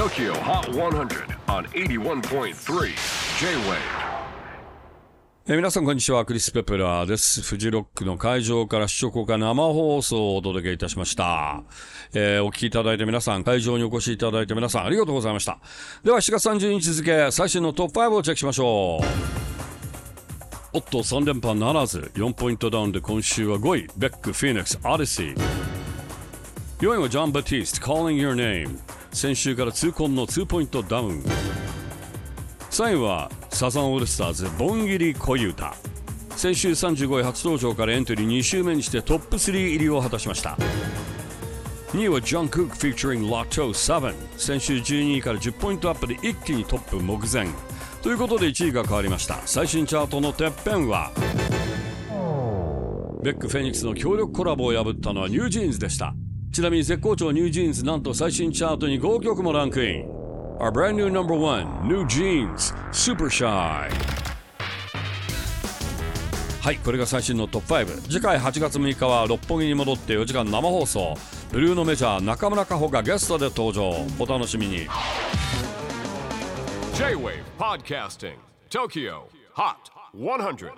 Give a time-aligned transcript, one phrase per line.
[0.00, 2.54] TOKYO HOT 100 on 81.3
[5.44, 5.56] J-WAVE.
[5.58, 6.24] 皆さんこんにちは。
[6.24, 7.42] クリス・ペプラーです。
[7.42, 11.64] フジロックの会場から視聴公生放送をお届けいたしました、
[12.14, 15.58] えーお聞きいただいて皆さん会場にお越しいただいて皆さんありがとうございました。
[16.02, 19.04] では7月30日付最新のトップ5をチェックしましょう。
[20.72, 25.36] おっと3連覇ならず4ポイントダウンで今週は5位ベック・フィニックス・オディシー。
[26.78, 28.78] 4位はジョン・バティスト Calling Your Name
[29.12, 31.22] 先週から痛恨の2ポイントダウン。
[32.70, 35.74] 3位はサザンオールスターズボンギリ小ユタ
[36.36, 40.56] 先週35位初登場からエントリー2週目にしてトップ3入りを果たしました。
[41.92, 47.48] 2位はジョン・クック featuring Lotto 7先週12位から10ポイントアップで一気にトップ目前。
[48.02, 49.40] ということで1位が変わりました。
[49.44, 51.10] 最新チャートのてっぺんは
[53.22, 56.14] ベック・フェニックスの強力コラボを破ったのはニュージーンズでした。
[56.52, 60.04] ちなみに絶好調ニュージーンズなんと最新チャートに5曲もランクイン。
[60.58, 63.88] Our brand new number one, New Jeans, Super Shy.
[66.60, 71.14] はい、これが最新のトップ5次回8月6日は六本木に戻って4時間生放送。
[71.52, 74.04] ブルーのメジャー中村佳穂がゲストで登場。
[74.18, 74.88] お楽しみに。
[76.94, 78.34] J-WAVE PODCASTING
[78.68, 79.22] TOKYO
[79.54, 79.76] HOT
[80.18, 80.72] 100